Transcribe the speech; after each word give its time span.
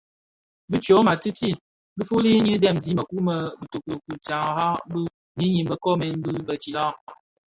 Bi 0.69 0.77
tyoma 0.83 1.13
tïti 1.21 1.49
dhifuli 1.97 2.31
nyi 2.45 2.53
dhemzi 2.61 2.89
mëkuu 2.97 3.21
më 3.27 3.35
bïtoki 3.59 3.93
tara 4.27 4.67
bi 4.89 4.99
ňyinim 5.37 5.67
bë 5.69 5.75
nkoomen 5.77 6.15
bii 6.23 6.45
bë 6.47 6.53
tsilag. 6.61 6.95